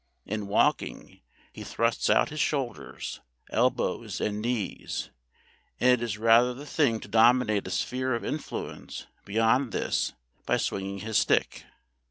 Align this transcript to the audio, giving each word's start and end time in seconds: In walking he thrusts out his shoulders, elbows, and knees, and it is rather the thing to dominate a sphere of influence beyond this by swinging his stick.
In 0.25 0.47
walking 0.47 1.21
he 1.53 1.63
thrusts 1.63 2.09
out 2.09 2.29
his 2.29 2.39
shoulders, 2.39 3.19
elbows, 3.51 4.19
and 4.19 4.41
knees, 4.41 5.11
and 5.79 5.91
it 5.91 6.01
is 6.01 6.17
rather 6.17 6.55
the 6.55 6.65
thing 6.65 6.99
to 7.01 7.07
dominate 7.07 7.67
a 7.67 7.69
sphere 7.69 8.15
of 8.15 8.25
influence 8.25 9.05
beyond 9.25 9.71
this 9.73 10.13
by 10.47 10.57
swinging 10.57 11.01
his 11.01 11.19
stick. 11.19 11.65